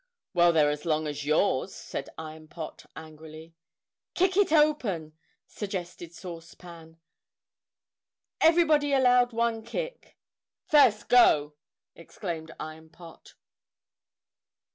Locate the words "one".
9.31-9.61